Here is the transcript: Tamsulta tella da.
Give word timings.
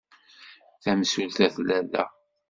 Tamsulta 0.83 1.47
tella 1.55 1.79
da. 1.93 2.05